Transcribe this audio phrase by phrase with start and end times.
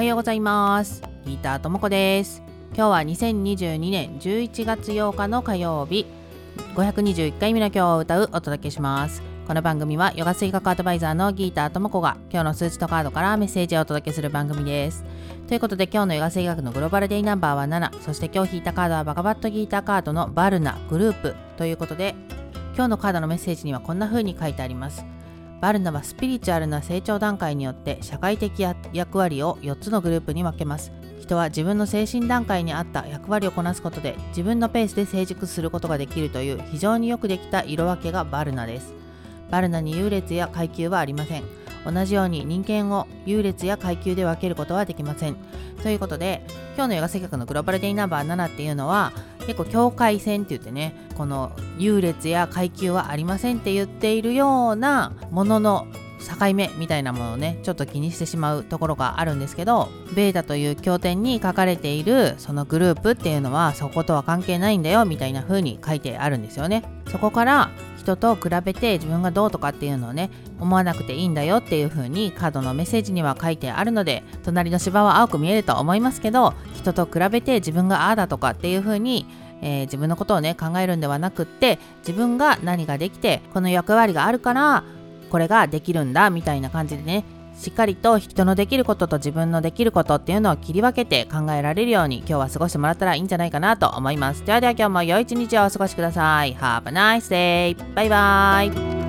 [0.00, 1.02] はようございます。
[1.26, 2.42] ギターともこです。
[2.74, 6.06] 今日は2022年11月8日の火曜日。
[6.74, 9.22] 521回目の今日を歌うお届けします。
[9.46, 15.04] この番組はヨガ水学アドバイザーのギーターともこが今日の数値とカードからメッセージをお届けする番組です。
[15.46, 21.36] ということで今日のヨガ水学のグローバルデイナンバーは7そして今日引いたカードはバカバットギーターカードのバルナグループ。
[21.58, 22.14] ということで
[22.74, 25.04] 今日のカードのメッセージにはこんな風に書いてあります。
[25.60, 30.90] バルナはスピリチュアルな成長段階によって社会的役割を4つのグループに分けます。
[31.20, 38.94] 人は自分の精神段階に合った役割をこなすことで自分のペースで成熟することができるという非常によくできた色分けがバルナです。
[39.50, 41.44] バルナに優劣や階級はありません。
[41.84, 45.36] 同じように人間を優劣や階級で分けることはできません。
[45.82, 46.42] ということで
[46.74, 49.12] 今日のヨガ性格のグローバルデイナンバー7っていうのは
[49.50, 55.86] 結構境界線って言ってねこの優劣や階級はありませんって言っているようなものの
[56.48, 66.84] 境目みたいなものをねちょっと気にしてしまうところがあるんですけどベータという経典に書かれているそのグループっていうのはそことは関係ないんだよみたいな風に書いてあるんですよね。
[67.10, 79.26] そこから人と比べて自分がどうとかっていうのをね思わなくていいんだよっていう風にカードのメッセージには書いてあるので隣の芝は青く見えると思いますけど人と比べて自分がああだとかっていう風に
[79.62, 84.84] えー、自分のことをね考えるんではなくって自分が何ができてこの役割があるから
[85.30, 87.24] これができるんだみたいな感じでね
[87.56, 94.44] しっかりと人のできることと自分のできることっていうのを切り分けて考えられるように今日は過ごしてもらったらいいんじゃないかなと思います。
[94.44, 96.54] ではでは今日も良い一日をお過ごしください。
[96.54, 97.94] Have a nice day!
[97.94, 98.62] バイバ
[98.96, 98.99] イ